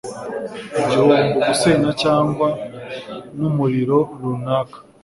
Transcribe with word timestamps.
igihombo 0.81 1.35
gusenya 1.45 1.91
cyangwa 2.03 2.47
n'umuriro 3.39 3.99
runaka 4.21 4.77